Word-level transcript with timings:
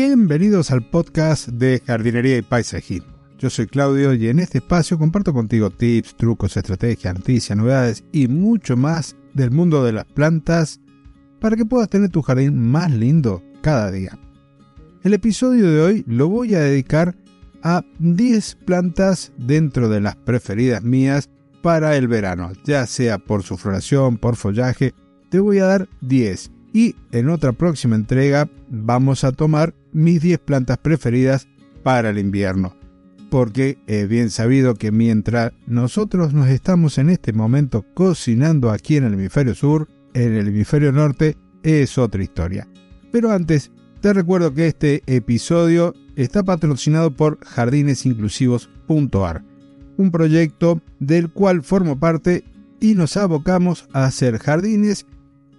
Bienvenidos 0.00 0.70
al 0.70 0.88
podcast 0.88 1.48
de 1.48 1.82
jardinería 1.84 2.38
y 2.38 2.42
paisajismo. 2.42 3.12
Yo 3.36 3.50
soy 3.50 3.66
Claudio 3.66 4.14
y 4.14 4.28
en 4.28 4.38
este 4.38 4.58
espacio 4.58 4.96
comparto 4.96 5.32
contigo 5.32 5.70
tips, 5.70 6.14
trucos, 6.14 6.56
estrategias, 6.56 7.16
noticias, 7.16 7.58
novedades 7.58 8.04
y 8.12 8.28
mucho 8.28 8.76
más 8.76 9.16
del 9.34 9.50
mundo 9.50 9.82
de 9.82 9.90
las 9.90 10.04
plantas 10.04 10.80
para 11.40 11.56
que 11.56 11.64
puedas 11.64 11.88
tener 11.88 12.10
tu 12.10 12.22
jardín 12.22 12.70
más 12.70 12.92
lindo 12.92 13.42
cada 13.60 13.90
día. 13.90 14.16
El 15.02 15.14
episodio 15.14 15.68
de 15.68 15.80
hoy 15.80 16.04
lo 16.06 16.28
voy 16.28 16.54
a 16.54 16.60
dedicar 16.60 17.16
a 17.64 17.84
10 17.98 18.54
plantas 18.66 19.32
dentro 19.36 19.88
de 19.88 20.00
las 20.00 20.14
preferidas 20.14 20.84
mías 20.84 21.28
para 21.60 21.96
el 21.96 22.06
verano, 22.06 22.52
ya 22.64 22.86
sea 22.86 23.18
por 23.18 23.42
su 23.42 23.56
floración, 23.56 24.16
por 24.16 24.36
follaje, 24.36 24.94
te 25.28 25.40
voy 25.40 25.58
a 25.58 25.64
dar 25.64 25.88
10 26.02 26.52
y 26.72 26.96
en 27.12 27.28
otra 27.28 27.52
próxima 27.52 27.96
entrega 27.96 28.48
vamos 28.68 29.24
a 29.24 29.32
tomar 29.32 29.74
mis 29.92 30.20
10 30.20 30.40
plantas 30.40 30.78
preferidas 30.78 31.48
para 31.82 32.10
el 32.10 32.18
invierno. 32.18 32.76
Porque 33.30 33.78
es 33.86 34.08
bien 34.08 34.30
sabido 34.30 34.74
que 34.74 34.90
mientras 34.90 35.52
nosotros 35.66 36.32
nos 36.32 36.48
estamos 36.48 36.98
en 36.98 37.10
este 37.10 37.32
momento 37.32 37.84
cocinando 37.94 38.70
aquí 38.70 38.96
en 38.96 39.04
el 39.04 39.14
hemisferio 39.14 39.54
sur, 39.54 39.88
en 40.14 40.34
el 40.34 40.48
hemisferio 40.48 40.92
norte 40.92 41.36
es 41.62 41.98
otra 41.98 42.22
historia. 42.22 42.66
Pero 43.12 43.30
antes, 43.30 43.70
te 44.00 44.12
recuerdo 44.12 44.54
que 44.54 44.66
este 44.66 45.02
episodio 45.06 45.94
está 46.16 46.42
patrocinado 46.42 47.10
por 47.10 47.38
jardinesinclusivos.ar, 47.44 49.44
un 49.96 50.10
proyecto 50.10 50.80
del 50.98 51.30
cual 51.30 51.62
formo 51.62 51.98
parte 51.98 52.44
y 52.80 52.94
nos 52.94 53.16
abocamos 53.16 53.88
a 53.92 54.04
hacer 54.04 54.38
jardines 54.38 55.06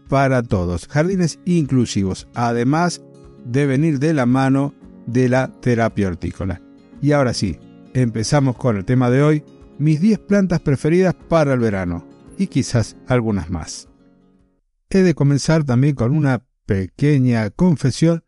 para 0.10 0.44
todos, 0.44 0.88
jardines 0.88 1.40
inclusivos, 1.46 2.28
además 2.34 3.02
de 3.46 3.66
venir 3.66 4.00
de 4.00 4.14
la 4.14 4.26
mano 4.26 4.74
de 5.06 5.30
la 5.30 5.48
terapia 5.62 6.08
hortícola. 6.08 6.62
Y 7.02 7.14
ahora 7.14 7.34
sí, 7.34 7.58
empezamos 7.94 8.58
con 8.58 8.76
el 8.76 8.86
tema 8.86 9.10
de 9.10 9.24
hoy, 9.24 9.44
mis 9.78 10.02
10 10.02 10.20
plantas 10.20 10.60
preferidas 10.60 11.16
para 11.16 11.54
el 11.54 11.60
verano, 11.60 12.06
y 12.38 12.48
quizás 12.48 12.98
algunas 13.08 13.50
más. 13.50 13.88
He 14.90 15.04
de 15.04 15.14
comenzar 15.14 15.64
también 15.64 15.96
con 15.96 16.12
una 16.16 16.44
pequeña 16.66 17.50
confesión. 17.52 18.24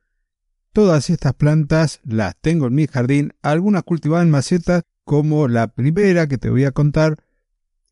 Todas 0.74 1.10
estas 1.10 1.34
plantas 1.34 2.00
las 2.04 2.36
tengo 2.40 2.68
en 2.68 2.76
mi 2.76 2.88
jardín, 2.88 3.34
algunas 3.42 3.84
cultivadas 3.84 4.26
en 4.26 4.32
macetas, 4.32 4.84
como 5.04 5.48
la 5.48 5.68
primera 5.68 6.28
que 6.28 6.38
te 6.38 6.50
voy 6.50 6.64
a 6.64 6.72
contar, 6.72 7.18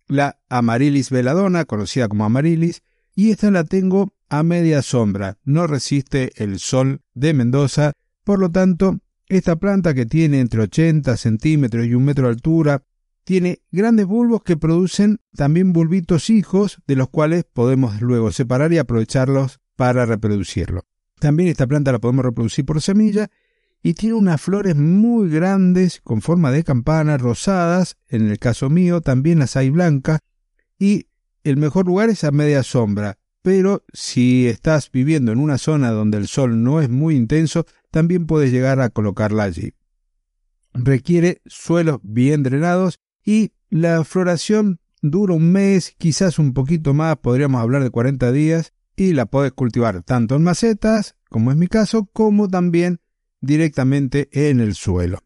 la 0.08 0.40
Amarilis 0.50 1.10
veladona, 1.10 1.66
conocida 1.66 2.08
como 2.08 2.26
Amarilis, 2.26 2.84
y 3.20 3.32
esta 3.32 3.52
la 3.52 3.66
tengo 3.66 4.14
a 4.30 4.44
media 4.44 4.82
sombra, 4.82 5.38
no 5.44 5.68
resiste 5.68 6.32
el 6.42 6.58
sol 6.58 7.02
de 7.14 7.34
Mendoza, 7.34 7.92
por 8.24 8.40
lo 8.40 8.50
tanto, 8.50 9.00
esta 9.28 9.58
planta 9.58 9.94
que 9.94 10.06
tiene 10.06 10.40
entre 10.40 10.62
80 10.62 11.18
centímetros 11.18 11.86
y 11.86 11.96
un 11.96 12.06
metro 12.06 12.28
de 12.28 12.32
altura, 12.32 12.82
tiene 13.26 13.60
grandes 13.74 14.06
bulbos 14.06 14.42
que 14.44 14.56
producen 14.56 15.20
también 15.36 15.74
bulbitos 15.74 16.30
hijos, 16.30 16.80
de 16.88 16.96
los 16.96 17.10
cuales 17.10 17.44
podemos 17.44 18.00
luego 18.00 18.32
separar 18.32 18.72
y 18.72 18.78
aprovecharlos 18.78 19.60
para 19.76 20.06
reproducirlo. 20.06 20.86
También 21.20 21.50
esta 21.50 21.68
planta 21.68 21.92
la 21.92 22.00
podemos 22.00 22.24
reproducir 22.24 22.66
por 22.66 22.82
semilla 22.82 23.30
y 23.84 23.96
tiene 23.96 24.16
unas 24.16 24.40
flores 24.40 24.78
muy 24.78 25.30
grandes 25.30 26.00
con 26.06 26.22
forma 26.22 26.52
de 26.52 26.64
campana, 26.64 27.18
rosadas, 27.18 27.98
en 28.08 28.30
el 28.30 28.40
caso 28.40 28.70
mío 28.70 29.02
también 29.02 29.40
las 29.40 29.58
hay 29.58 29.72
blancas, 29.72 30.22
y 30.80 31.09
el 31.44 31.58
mejor 31.58 31.88
lugar 31.88 32.10
es 32.10 32.24
a 32.24 32.32
media 32.32 32.64
sombra, 32.64 33.18
pero 33.42 33.84
si 33.94 34.48
estás 34.48 34.92
viviendo 34.92 35.32
en 35.32 35.40
una 35.40 35.58
zona 35.58 35.92
donde 35.92 36.18
el 36.18 36.28
sol 36.28 36.64
no 36.64 36.82
es 36.82 36.90
muy 36.90 37.16
intenso, 37.16 37.66
también 37.92 38.26
puedes 38.26 38.52
llegar 38.52 38.82
a 38.82 38.90
colocarla 38.90 39.44
allí. 39.44 39.74
Requiere 40.74 41.42
suelos 41.46 42.00
bien 42.04 42.44
drenados 42.44 43.00
y 43.26 43.54
la 43.70 44.04
floración 44.04 44.80
dura 45.02 45.34
un 45.34 45.52
mes, 45.52 45.96
quizás 45.98 46.40
un 46.40 46.54
poquito 46.54 46.94
más, 46.94 47.18
podríamos 47.18 47.62
hablar 47.62 47.84
de 47.84 47.90
40 47.90 48.32
días, 48.32 48.74
y 48.96 49.14
la 49.14 49.26
puedes 49.26 49.54
cultivar 49.54 50.04
tanto 50.04 50.36
en 50.36 50.44
macetas, 50.44 51.16
como 51.30 51.52
es 51.52 51.58
mi 51.58 51.68
caso, 51.68 52.10
como 52.12 52.50
también 52.50 53.00
directamente 53.40 54.30
en 54.32 54.60
el 54.60 54.76
suelo. 54.76 55.20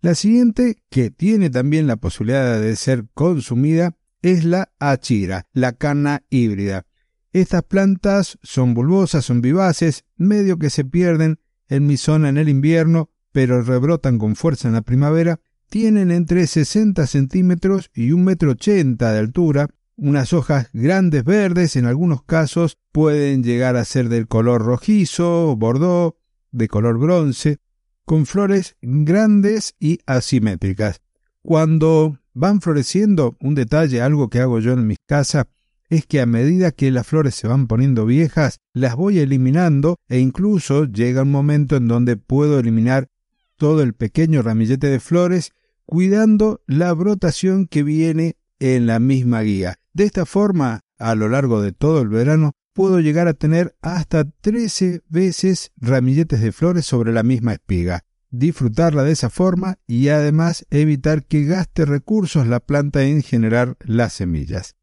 La 0.00 0.14
siguiente, 0.14 0.82
que 0.90 1.10
tiene 1.10 1.50
también 1.50 1.86
la 1.86 1.96
posibilidad 1.96 2.60
de 2.60 2.74
ser 2.74 3.06
consumida, 3.14 3.96
es 4.22 4.44
la 4.44 4.72
achira, 4.78 5.46
la 5.52 5.72
cana 5.72 6.24
híbrida. 6.30 6.86
Estas 7.32 7.62
plantas 7.64 8.38
son 8.42 8.74
bulbosas, 8.74 9.24
son 9.24 9.40
vivaces, 9.40 10.04
medio 10.16 10.58
que 10.58 10.70
se 10.70 10.84
pierden 10.84 11.38
en 11.68 11.86
mi 11.86 11.96
zona 11.96 12.28
en 12.28 12.38
el 12.38 12.48
invierno, 12.48 13.10
pero 13.32 13.60
rebrotan 13.62 14.18
con 14.18 14.36
fuerza 14.36 14.68
en 14.68 14.74
la 14.74 14.82
primavera. 14.82 15.40
Tienen 15.68 16.10
entre 16.10 16.46
60 16.46 17.06
centímetros 17.06 17.90
y 17.94 18.12
un 18.12 18.24
metro 18.24 18.52
ochenta 18.52 19.12
de 19.12 19.18
altura, 19.18 19.68
unas 19.96 20.32
hojas 20.32 20.68
grandes 20.72 21.24
verdes, 21.24 21.76
en 21.76 21.86
algunos 21.86 22.22
casos 22.22 22.78
pueden 22.92 23.42
llegar 23.42 23.76
a 23.76 23.84
ser 23.84 24.08
del 24.08 24.28
color 24.28 24.62
rojizo, 24.62 25.56
bordó, 25.56 26.18
de 26.52 26.68
color 26.68 26.98
bronce, 26.98 27.58
con 28.04 28.24
flores 28.24 28.76
grandes 28.80 29.74
y 29.80 29.98
asimétricas. 30.06 31.02
Cuando 31.42 32.18
van 32.36 32.60
floreciendo, 32.60 33.34
un 33.40 33.54
detalle, 33.54 34.02
algo 34.02 34.28
que 34.28 34.40
hago 34.40 34.60
yo 34.60 34.74
en 34.74 34.86
mi 34.86 34.96
casa, 35.06 35.48
es 35.88 36.04
que 36.04 36.20
a 36.20 36.26
medida 36.26 36.70
que 36.70 36.90
las 36.90 37.06
flores 37.06 37.34
se 37.34 37.48
van 37.48 37.66
poniendo 37.66 38.04
viejas, 38.04 38.58
las 38.74 38.94
voy 38.94 39.20
eliminando 39.20 39.96
e 40.08 40.18
incluso 40.18 40.84
llega 40.84 41.22
un 41.22 41.30
momento 41.30 41.76
en 41.76 41.88
donde 41.88 42.18
puedo 42.18 42.58
eliminar 42.58 43.08
todo 43.56 43.82
el 43.82 43.94
pequeño 43.94 44.42
ramillete 44.42 44.88
de 44.88 45.00
flores, 45.00 45.52
cuidando 45.86 46.60
la 46.66 46.92
brotación 46.92 47.66
que 47.66 47.82
viene 47.82 48.36
en 48.58 48.86
la 48.86 48.98
misma 48.98 49.40
guía. 49.40 49.78
De 49.94 50.04
esta 50.04 50.26
forma, 50.26 50.80
a 50.98 51.14
lo 51.14 51.30
largo 51.30 51.62
de 51.62 51.72
todo 51.72 52.02
el 52.02 52.08
verano, 52.08 52.52
puedo 52.74 53.00
llegar 53.00 53.28
a 53.28 53.34
tener 53.34 53.74
hasta 53.80 54.24
13 54.24 55.00
veces 55.08 55.72
ramilletes 55.78 56.42
de 56.42 56.52
flores 56.52 56.84
sobre 56.84 57.14
la 57.14 57.22
misma 57.22 57.54
espiga 57.54 58.04
disfrutarla 58.38 59.02
de 59.04 59.12
esa 59.12 59.30
forma 59.30 59.78
y 59.86 60.08
además 60.08 60.66
evitar 60.70 61.24
que 61.24 61.44
gaste 61.44 61.84
recursos 61.84 62.46
la 62.46 62.60
planta 62.60 63.04
en 63.04 63.22
generar 63.22 63.76
las 63.80 64.14
semillas. 64.14 64.76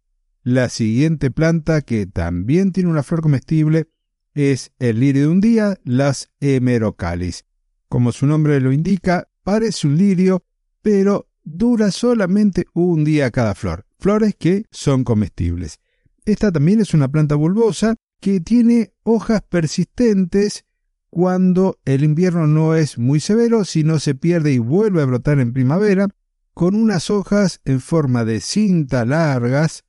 La 0.43 0.69
siguiente 0.69 1.31
planta 1.31 1.81
que 1.81 2.05
también 2.05 2.71
tiene 2.71 2.89
una 2.89 3.03
flor 3.03 3.21
comestible 3.21 3.87
es 4.33 4.71
el 4.79 4.99
lirio 4.99 5.23
de 5.23 5.27
un 5.29 5.41
día, 5.41 5.79
las 5.83 6.31
hemerocalis. 6.39 7.45
Como 7.87 8.11
su 8.11 8.25
nombre 8.25 8.59
lo 8.59 8.71
indica, 8.71 9.29
parece 9.43 9.87
un 9.87 9.97
lirio, 9.97 10.43
pero 10.81 11.29
dura 11.43 11.91
solamente 11.91 12.65
un 12.73 13.03
día 13.03 13.31
cada 13.31 13.55
flor, 13.55 13.85
flores 13.99 14.35
que 14.37 14.65
son 14.71 15.03
comestibles. 15.03 15.79
Esta 16.25 16.51
también 16.51 16.79
es 16.79 16.93
una 16.93 17.09
planta 17.09 17.35
bulbosa 17.35 17.95
que 18.19 18.39
tiene 18.39 18.93
hojas 19.03 19.41
persistentes 19.43 20.65
cuando 21.13 21.79
el 21.85 22.03
invierno 22.03 22.47
no 22.47 22.73
es 22.73 22.97
muy 22.97 23.19
severo, 23.19 23.65
sino 23.65 23.99
se 23.99 24.15
pierde 24.15 24.51
y 24.51 24.57
vuelve 24.57 25.03
a 25.03 25.05
brotar 25.05 25.39
en 25.39 25.53
primavera, 25.53 26.07
con 26.55 26.73
unas 26.73 27.11
hojas 27.11 27.61
en 27.65 27.81
forma 27.81 28.25
de 28.25 28.41
cinta 28.41 29.05
largas 29.05 29.83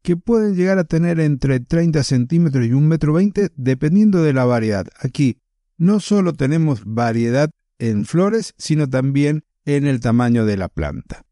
que 0.00 0.16
pueden 0.16 0.56
llegar 0.56 0.78
a 0.78 0.84
tener 0.84 1.20
entre 1.20 1.60
30 1.60 2.02
centímetros 2.04 2.64
y 2.64 2.72
un 2.72 2.88
metro 2.88 3.12
veinte 3.12 3.50
dependiendo 3.54 4.22
de 4.22 4.32
la 4.32 4.46
variedad. 4.46 4.86
Aquí 4.98 5.36
no 5.76 6.00
solo 6.00 6.32
tenemos 6.32 6.84
variedad 6.86 7.50
en 7.78 8.06
flores, 8.06 8.54
sino 8.56 8.88
también 8.88 9.44
en 9.66 9.86
el 9.86 10.00
tamaño 10.00 10.46
de 10.46 10.56
la 10.56 10.70
planta. 10.70 11.26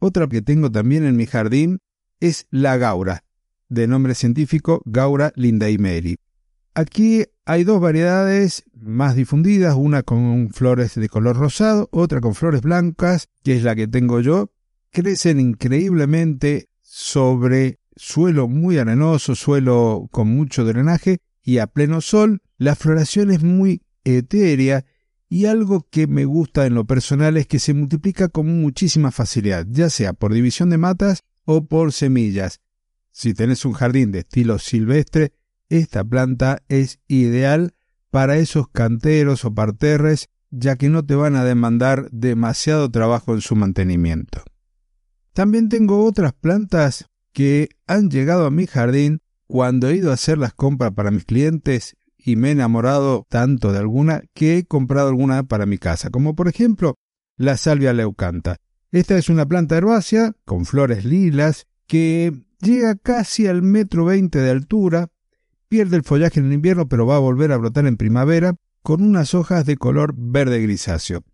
Otra 0.00 0.26
que 0.26 0.42
tengo 0.42 0.72
también 0.72 1.04
en 1.04 1.16
mi 1.16 1.26
jardín 1.26 1.78
es 2.18 2.48
la 2.50 2.78
gaura, 2.78 3.22
de 3.68 3.86
nombre 3.86 4.16
científico 4.16 4.82
Gaura 4.86 5.32
lindaimeri. 5.36 6.16
Aquí 6.74 7.26
hay 7.48 7.62
dos 7.62 7.80
variedades 7.80 8.64
más 8.74 9.14
difundidas, 9.14 9.76
una 9.76 10.02
con 10.02 10.50
flores 10.50 10.96
de 10.96 11.08
color 11.08 11.36
rosado, 11.36 11.88
otra 11.92 12.20
con 12.20 12.34
flores 12.34 12.60
blancas, 12.60 13.28
que 13.44 13.56
es 13.56 13.62
la 13.62 13.76
que 13.76 13.86
tengo 13.86 14.20
yo. 14.20 14.50
Crecen 14.90 15.38
increíblemente 15.38 16.68
sobre 16.82 17.78
suelo 17.94 18.48
muy 18.48 18.78
arenoso, 18.78 19.36
suelo 19.36 20.08
con 20.10 20.28
mucho 20.28 20.64
drenaje 20.64 21.18
y 21.40 21.58
a 21.58 21.68
pleno 21.68 22.00
sol, 22.00 22.42
la 22.58 22.74
floración 22.74 23.30
es 23.30 23.44
muy 23.44 23.82
etérea 24.02 24.84
y 25.28 25.46
algo 25.46 25.86
que 25.88 26.08
me 26.08 26.24
gusta 26.24 26.66
en 26.66 26.74
lo 26.74 26.84
personal 26.84 27.36
es 27.36 27.46
que 27.46 27.60
se 27.60 27.74
multiplica 27.74 28.28
con 28.28 28.60
muchísima 28.60 29.12
facilidad, 29.12 29.66
ya 29.70 29.88
sea 29.88 30.14
por 30.14 30.34
división 30.34 30.70
de 30.70 30.78
matas 30.78 31.22
o 31.44 31.64
por 31.64 31.92
semillas. 31.92 32.60
Si 33.12 33.34
tenés 33.34 33.64
un 33.64 33.72
jardín 33.72 34.10
de 34.10 34.20
estilo 34.20 34.58
silvestre, 34.58 35.32
esta 35.68 36.04
planta 36.04 36.62
es 36.68 37.00
ideal 37.08 37.74
para 38.10 38.36
esos 38.36 38.68
canteros 38.68 39.44
o 39.44 39.54
parterres, 39.54 40.28
ya 40.50 40.76
que 40.76 40.88
no 40.88 41.04
te 41.04 41.14
van 41.14 41.36
a 41.36 41.44
demandar 41.44 42.08
demasiado 42.10 42.90
trabajo 42.90 43.34
en 43.34 43.40
su 43.40 43.56
mantenimiento. 43.56 44.42
También 45.32 45.68
tengo 45.68 46.04
otras 46.04 46.32
plantas 46.32 47.06
que 47.32 47.68
han 47.86 48.08
llegado 48.08 48.46
a 48.46 48.50
mi 48.50 48.66
jardín 48.66 49.20
cuando 49.46 49.88
he 49.88 49.96
ido 49.96 50.10
a 50.10 50.14
hacer 50.14 50.38
las 50.38 50.54
compras 50.54 50.92
para 50.92 51.10
mis 51.10 51.24
clientes 51.24 51.96
y 52.16 52.36
me 52.36 52.48
he 52.48 52.52
enamorado 52.52 53.26
tanto 53.28 53.72
de 53.72 53.78
alguna 53.78 54.22
que 54.34 54.58
he 54.58 54.64
comprado 54.64 55.08
alguna 55.08 55.42
para 55.42 55.66
mi 55.66 55.78
casa, 55.78 56.10
como 56.10 56.34
por 56.34 56.48
ejemplo 56.48 56.94
la 57.36 57.56
salvia 57.56 57.92
leucanta. 57.92 58.56
Esta 58.90 59.18
es 59.18 59.28
una 59.28 59.46
planta 59.46 59.76
herbácea 59.76 60.34
con 60.44 60.64
flores 60.64 61.04
lilas 61.04 61.66
que 61.86 62.32
llega 62.60 62.96
casi 62.96 63.46
al 63.46 63.62
metro 63.62 64.06
veinte 64.06 64.38
de 64.38 64.50
altura, 64.50 65.08
pierde 65.68 65.96
el 65.96 66.02
follaje 66.02 66.40
en 66.40 66.46
el 66.46 66.52
invierno 66.52 66.88
pero 66.88 67.06
va 67.06 67.16
a 67.16 67.20
volver 67.20 67.52
a 67.52 67.56
brotar 67.56 67.86
en 67.86 67.96
primavera 67.96 68.56
con 68.82 69.02
unas 69.02 69.34
hojas 69.34 69.66
de 69.66 69.76
color 69.76 70.14
verde 70.16 70.62
grisáceo. 70.62 71.24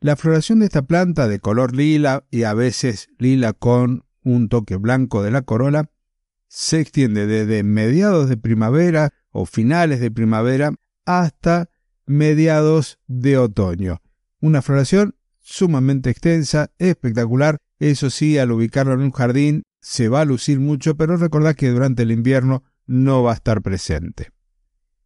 La 0.00 0.16
floración 0.16 0.58
de 0.60 0.66
esta 0.66 0.82
planta 0.82 1.28
de 1.28 1.38
color 1.38 1.74
lila 1.74 2.24
y 2.30 2.42
a 2.42 2.54
veces 2.54 3.08
lila 3.18 3.52
con 3.52 4.04
un 4.22 4.48
toque 4.48 4.76
blanco 4.76 5.22
de 5.22 5.30
la 5.30 5.42
corola 5.42 5.90
se 6.48 6.80
extiende 6.80 7.26
desde 7.26 7.62
mediados 7.62 8.28
de 8.28 8.36
primavera 8.36 9.10
o 9.30 9.46
finales 9.46 10.00
de 10.00 10.10
primavera 10.10 10.74
hasta 11.04 11.70
mediados 12.06 12.98
de 13.06 13.38
otoño. 13.38 14.00
Una 14.40 14.62
floración 14.62 15.14
sumamente 15.40 16.10
extensa, 16.10 16.70
espectacular. 16.78 17.58
Eso 17.78 18.10
sí, 18.10 18.38
al 18.38 18.52
ubicarlo 18.52 18.94
en 18.94 19.00
un 19.00 19.12
jardín 19.12 19.62
se 19.80 20.08
va 20.08 20.22
a 20.22 20.24
lucir 20.24 20.58
mucho, 20.58 20.96
pero 20.96 21.16
recordad 21.16 21.54
que 21.54 21.70
durante 21.70 22.02
el 22.02 22.10
invierno 22.10 22.64
no 22.86 23.22
va 23.22 23.32
a 23.32 23.34
estar 23.34 23.62
presente. 23.62 24.30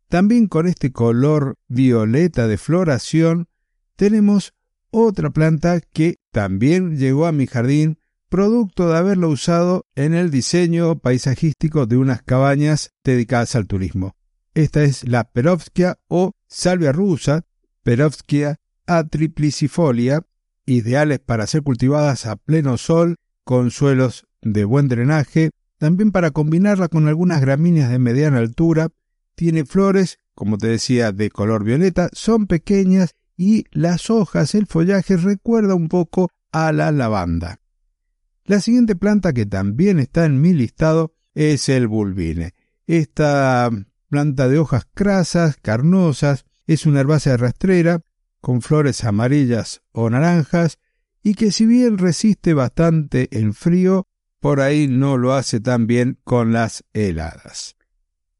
También 0.09 0.49
con 0.49 0.67
este 0.67 0.93
color 0.93 1.57
violeta 1.69 2.49
de 2.49 2.59
floración 2.59 3.49
tenemos 3.97 4.55
otra 4.91 5.31
planta 5.31 5.81
que 5.81 6.17
también 6.33 6.97
llegó 6.97 7.27
a 7.27 7.33
mi 7.33 7.47
jardín 7.47 7.99
producto 8.29 8.89
de 8.89 8.97
haberlo 8.97 9.29
usado 9.29 9.87
en 9.95 10.15
el 10.15 10.31
diseño 10.31 10.99
paisajístico 10.99 11.87
de 11.87 11.97
unas 11.97 12.23
cabañas 12.23 12.93
dedicadas 13.05 13.57
al 13.57 13.67
turismo. 13.67 14.17
Esta 14.55 14.83
es 14.83 15.07
la 15.07 15.25
Perovskia 15.31 15.99
o 16.09 16.33
salvia 16.47 16.93
rusa, 16.93 17.45
Perovskia 17.83 18.57
atriplicifolia, 18.87 20.23
ideales 20.67 21.21
para 21.21 21.47
ser 21.47 21.63
cultivadas 21.63 22.27
a 22.27 22.37
pleno 22.37 22.77
sol, 22.77 23.17
con 23.45 23.71
suelos 23.71 24.27
de 24.43 24.65
buen 24.65 24.89
drenaje, 24.89 25.51
también 25.81 26.13
para 26.13 26.31
combinarla 26.31 26.89
con 26.89 27.09
algunas 27.09 27.41
gramíneas 27.41 27.91
de 27.91 27.99
mediana 27.99 28.37
altura, 28.37 28.91
tiene 29.35 29.65
flores, 29.65 30.19
como 30.35 30.59
te 30.59 30.67
decía, 30.67 31.11
de 31.11 31.31
color 31.31 31.65
violeta, 31.65 32.11
son 32.13 32.47
pequeñas 32.47 33.15
y 33.35 33.65
las 33.71 34.11
hojas, 34.11 34.55
el 34.55 34.67
follaje 34.67 35.17
recuerda 35.17 35.75
un 35.75 35.89
poco 35.89 36.29
a 36.53 36.71
la 36.73 36.93
lavanda. 36.93 37.61
La 38.45 38.61
siguiente 38.61 38.95
planta 38.95 39.33
que 39.33 39.47
también 39.47 39.99
está 39.99 40.27
en 40.27 40.43
mi 40.43 40.53
listado 40.53 41.15
es 41.35 41.71
el 41.71 41.89
bulbine. 41.89 42.53
Esta 42.87 43.71
planta 44.11 44.49
de 44.49 44.59
hojas 44.59 44.87
crasas, 44.93 45.57
carnosas, 45.63 46.45
es 46.67 46.85
una 46.85 47.01
herbácea 47.01 47.39
rastrera 47.39 48.03
con 48.43 48.61
flores 48.61 49.03
amarillas 49.05 49.81
o 49.93 50.11
naranjas 50.11 50.79
y 51.23 51.37
que 51.37 51.53
si 51.53 51.65
bien 51.65 51.97
resiste 51.97 52.53
bastante 52.53 53.31
el 53.33 53.55
frío, 53.55 54.10
por 54.41 54.61
ahí 54.61 54.89
no 54.89 55.17
lo 55.17 55.35
hace 55.35 55.61
tan 55.61 55.87
bien 55.87 56.19
con 56.25 56.53
las 56.53 56.85
heladas. 56.93 57.77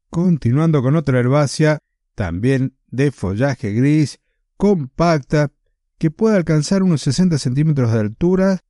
Continuando 0.09 0.81
con 0.81 0.95
otra 0.95 1.19
herbácea, 1.19 1.79
también 2.15 2.75
de 2.87 3.11
follaje 3.11 3.71
gris, 3.71 4.19
compacta, 4.57 5.51
que 5.97 6.11
puede 6.11 6.35
alcanzar 6.35 6.83
unos 6.83 7.01
60 7.01 7.37
centímetros 7.37 7.93
de 7.93 7.99
altura 7.99 8.61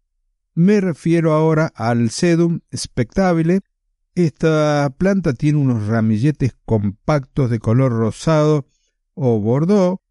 me 0.54 0.82
refiero 0.82 1.32
ahora 1.32 1.72
al 1.76 2.10
Sedum 2.10 2.60
spectabile. 2.76 3.62
Esta 4.16 4.94
planta 4.98 5.34
tiene 5.34 5.60
unos 5.60 5.88
ramilletes 5.88 6.58
compactos 6.66 7.50
de 7.50 7.60
color 7.60 7.94
rosado 7.94 8.68
o 9.14 9.40
bordó. 9.40 10.02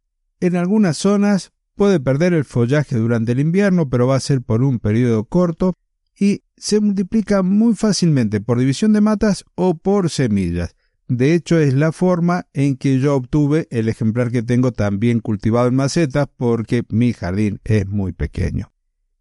En 0.41 0.57
algunas 0.57 0.97
zonas 0.97 1.53
puede 1.75 2.01
perder 2.01 2.33
el 2.33 2.47
follaje 2.47 2.97
durante 2.97 3.33
el 3.33 3.41
invierno, 3.41 3.91
pero 3.91 4.07
va 4.07 4.17
a 4.17 4.21
ser 4.21 4.41
por 4.41 4.63
un 4.63 4.79
periodo 4.79 5.25
corto 5.25 5.75
y 6.19 6.43
se 6.57 6.81
multiplica 6.81 7.43
muy 7.43 7.75
fácilmente 7.75 8.41
por 8.41 8.59
división 8.59 8.93
de 8.93 9.01
matas 9.01 9.45
o 9.55 9.75
por 9.75 10.11
semillas. 10.11 10.77
De 11.09 11.35
hecho, 11.35 11.59
es 11.59 11.75
la 11.75 11.91
forma 11.91 12.47
en 12.53 12.77
que 12.77 13.01
yo 13.01 13.17
obtuve 13.17 13.67
el 13.71 13.89
ejemplar 13.89 14.31
que 14.31 14.43
tengo 14.43 14.71
también 14.71 15.19
cultivado 15.19 15.67
en 15.67 15.75
macetas 15.75 16.29
porque 16.37 16.85
mi 16.89 17.13
jardín 17.13 17.61
es 17.65 17.89
muy 17.89 18.13
pequeño. 18.13 18.73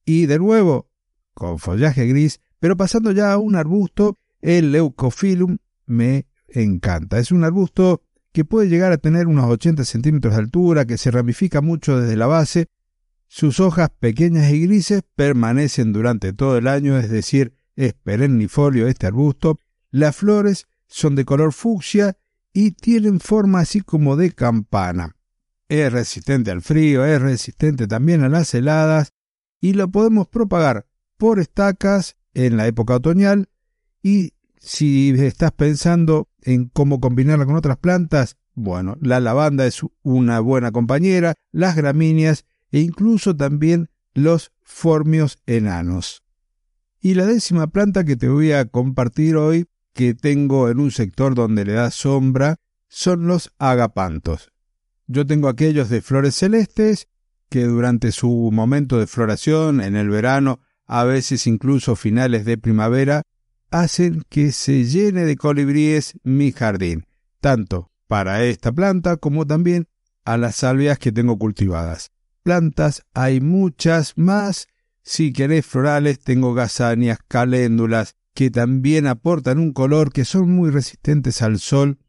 Y 0.06 0.28
de 0.28 0.38
nuevo, 0.38 0.90
con 1.34 1.58
follaje 1.58 2.06
gris, 2.06 2.42
pero 2.60 2.78
pasando 2.78 3.12
ya 3.12 3.34
a 3.34 3.38
un 3.38 3.56
arbusto, 3.56 4.16
el 4.42 4.72
Leucophyllum 4.72 5.58
me 5.86 6.28
encanta. 6.48 7.18
Es 7.18 7.32
un 7.32 7.44
arbusto 7.44 8.04
que 8.32 8.46
puede 8.46 8.70
llegar 8.70 8.92
a 8.92 8.98
tener 8.98 9.28
unos 9.28 9.46
80 9.46 9.84
centímetros 9.86 10.34
de 10.36 10.42
altura, 10.42 10.86
que 10.86 10.98
se 10.98 11.12
ramifica 11.12 11.62
mucho 11.62 12.00
desde 12.00 12.16
la 12.16 12.28
base. 12.28 12.68
Sus 13.32 13.60
hojas 13.60 13.92
pequeñas 14.00 14.52
y 14.52 14.62
grises 14.62 15.04
permanecen 15.16 15.94
durante 15.94 16.34
todo 16.34 16.58
el 16.58 16.68
año, 16.68 16.98
es 16.98 17.12
decir, 17.12 17.54
es 17.76 17.94
perennifolio 17.94 18.88
este 18.88 19.06
arbusto. 19.06 19.60
Las 19.92 20.16
flores 20.16 20.68
son 20.88 21.16
de 21.16 21.26
color 21.26 21.54
fucsia 21.54 22.18
y 22.54 22.72
tienen 22.72 23.20
forma 23.20 23.60
así 23.60 23.82
como 23.82 24.16
de 24.16 24.32
campana. 24.32 25.16
Es 25.70 25.94
resistente 25.94 26.50
al 26.50 26.64
frío, 26.64 27.06
es 27.06 27.22
resistente 27.22 27.86
también 27.86 28.24
a 28.24 28.30
las 28.30 28.52
heladas 28.56 29.14
y 29.62 29.74
lo 29.74 29.88
podemos 29.92 30.28
propagar 30.28 30.88
por 31.16 31.40
estacas 31.40 32.18
en 32.34 32.58
la 32.58 32.66
época 32.66 32.96
otoñal 32.96 33.48
y 34.02 34.34
si 34.58 35.12
estás 35.12 35.52
pensando 35.52 36.30
en 36.42 36.66
cómo 36.66 37.00
combinarla 37.00 37.46
con 37.46 37.56
otras 37.56 37.78
plantas, 37.78 38.38
bueno, 38.56 38.98
la 39.02 39.20
lavanda 39.20 39.68
es 39.68 39.82
una 40.02 40.40
buena 40.40 40.72
compañera, 40.72 41.36
las 41.52 41.76
gramíneas 41.76 42.46
e 42.72 42.80
incluso 42.80 43.36
también 43.36 43.90
los 44.14 44.52
formios 44.62 45.40
enanos. 45.46 46.24
Y 47.02 47.14
la 47.14 47.26
décima 47.26 47.68
planta 47.68 48.04
que 48.04 48.16
te 48.16 48.28
voy 48.28 48.52
a 48.52 48.66
compartir 48.66 49.36
hoy, 49.36 49.68
que 49.94 50.14
tengo 50.14 50.70
en 50.70 50.80
un 50.80 50.92
sector 50.92 51.36
donde 51.36 51.66
le 51.66 51.74
da 51.74 51.92
sombra, 51.92 52.58
son 52.88 53.28
los 53.28 53.52
agapantos. 53.58 54.52
Yo 55.08 55.26
tengo 55.26 55.48
aquellos 55.48 55.90
de 55.90 56.02
flores 56.02 56.36
celestes 56.36 57.08
que 57.50 57.64
durante 57.64 58.12
su 58.12 58.50
momento 58.52 59.00
de 59.00 59.08
floración 59.08 59.82
en 59.82 59.96
el 59.96 60.10
verano 60.10 60.60
a 60.90 61.04
veces 61.04 61.46
incluso 61.46 61.96
finales 61.96 62.46
de 62.46 62.58
primavera, 62.58 63.22
hacen 63.70 64.24
que 64.28 64.52
se 64.52 64.86
llene 64.86 65.24
de 65.24 65.38
colibríes 65.38 66.16
mi 66.24 66.52
jardín, 66.52 67.06
tanto 67.40 67.92
para 68.08 68.44
esta 68.44 68.72
planta 68.72 69.18
como 69.18 69.46
también 69.46 69.88
a 70.26 70.38
las 70.38 70.56
salvias 70.56 70.98
que 70.98 71.12
tengo 71.12 71.38
cultivadas. 71.38 72.10
Plantas 72.44 73.06
hay 73.14 73.42
muchas 73.42 74.18
más. 74.18 74.68
Si 75.02 75.34
querés 75.34 75.66
florales, 75.66 76.20
tengo 76.20 76.54
gazanias, 76.54 77.20
caléndulas, 77.28 78.16
que 78.34 78.52
también 78.52 79.08
aportan 79.08 79.60
un 79.60 79.74
color 79.74 80.12
que 80.14 80.26
son 80.26 80.50
muy 80.52 80.70
resistentes 80.70 81.42
al 81.42 81.60
sol 81.60 82.00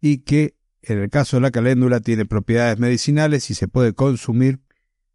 y 0.00 0.18
que, 0.18 0.54
en 0.82 0.98
el 0.98 1.10
caso 1.10 1.36
de 1.36 1.40
la 1.42 1.50
caléndula, 1.50 2.00
tiene 2.00 2.26
propiedades 2.26 2.78
medicinales 2.78 3.50
y 3.50 3.54
se 3.54 3.68
puede 3.68 3.92
consumir. 3.92 4.60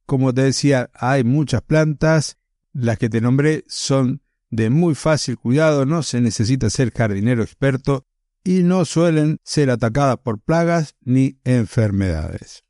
Como 0.06 0.34
te 0.34 0.42
decía, 0.42 0.90
hay 0.94 1.24
muchas 1.24 1.62
plantas 1.62 2.38
las 2.74 2.98
que 2.98 3.10
te 3.10 3.22
nombré 3.22 3.64
son 3.68 4.22
de 4.50 4.70
muy 4.70 4.96
fácil 4.96 5.38
cuidado, 5.38 5.86
no 5.86 6.04
se 6.04 6.20
necesita 6.20 6.70
ser 6.70 6.92
jardinero 6.92 7.42
experto 7.42 8.06
y 8.44 8.64
no 8.64 8.84
suelen 8.86 9.40
ser 9.44 9.70
atacadas 9.70 10.18
por 10.18 10.40
plagas 10.40 10.96
ni 11.02 11.40
enfermedades. 11.46 12.65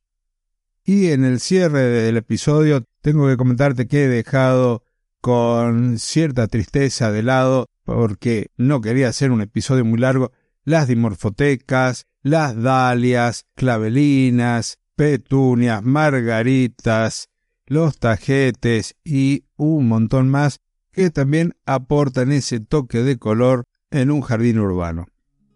Y 0.86 1.08
en 1.08 1.26
el 1.26 1.40
cierre 1.40 1.82
del 1.82 2.16
episodio 2.18 2.86
tengo 3.02 3.28
que 3.28 3.38
comentarte 3.38 3.88
que 3.88 4.06
he 4.06 4.08
dejado 4.08 4.84
con 5.20 5.98
cierta 5.98 6.48
tristeza 6.48 7.12
de 7.12 7.24
lado 7.24 7.68
porque 7.84 8.52
no 8.56 8.82
quería 8.82 9.08
hacer 9.08 9.32
un 9.32 9.42
episodio 9.42 9.84
muy 9.84 9.98
largo 9.98 10.32
las 10.64 10.88
dimorfotecas, 10.88 12.06
las 12.22 12.62
dalias, 12.62 13.46
clavelinas, 13.56 14.78
petunias, 14.96 15.82
margaritas, 15.84 17.30
los 17.66 17.98
tajetes 17.98 18.96
y 19.04 19.46
un 19.56 19.88
montón 19.88 20.30
más 20.30 20.60
que 20.92 21.10
también 21.10 21.56
aportan 21.66 22.32
ese 22.32 22.60
toque 22.60 23.00
de 23.00 23.18
color 23.18 23.64
en 23.90 24.12
un 24.12 24.22
jardín 24.22 24.60
urbano. 24.60 25.08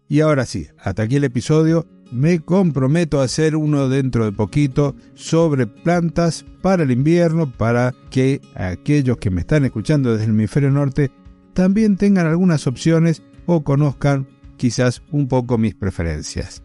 Y 0.08 0.22
ahora 0.22 0.44
sí, 0.44 0.66
hasta 0.78 1.04
aquí 1.04 1.16
el 1.16 1.24
episodio. 1.24 1.86
Me 2.12 2.40
comprometo 2.40 3.20
a 3.20 3.24
hacer 3.24 3.54
uno 3.54 3.88
dentro 3.88 4.24
de 4.24 4.32
poquito 4.32 4.96
sobre 5.14 5.66
plantas 5.66 6.44
para 6.60 6.82
el 6.82 6.90
invierno, 6.90 7.50
para 7.50 7.94
que 8.10 8.40
aquellos 8.54 9.18
que 9.18 9.30
me 9.30 9.42
están 9.42 9.64
escuchando 9.64 10.12
desde 10.12 10.24
el 10.24 10.30
hemisferio 10.30 10.70
norte 10.70 11.10
también 11.52 11.96
tengan 11.96 12.26
algunas 12.26 12.66
opciones 12.66 13.22
o 13.46 13.62
conozcan 13.62 14.26
quizás 14.56 15.02
un 15.10 15.28
poco 15.28 15.56
mis 15.56 15.74
preferencias. 15.74 16.62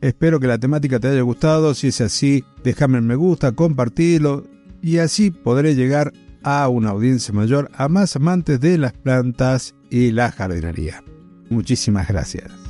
Espero 0.00 0.40
que 0.40 0.46
la 0.46 0.58
temática 0.58 0.98
te 0.98 1.08
haya 1.08 1.22
gustado, 1.22 1.74
si 1.74 1.88
es 1.88 2.00
así, 2.00 2.44
déjame 2.64 2.98
el 2.98 3.04
me 3.04 3.14
gusta, 3.14 3.52
compartirlo 3.52 4.44
y 4.82 4.98
así 4.98 5.30
podré 5.30 5.74
llegar 5.74 6.12
a 6.42 6.68
una 6.68 6.90
audiencia 6.90 7.32
mayor, 7.32 7.70
a 7.74 7.88
más 7.88 8.16
amantes 8.16 8.60
de 8.60 8.78
las 8.78 8.92
plantas 8.92 9.74
y 9.90 10.10
la 10.10 10.32
jardinería. 10.32 11.02
Muchísimas 11.50 12.08
gracias. 12.08 12.61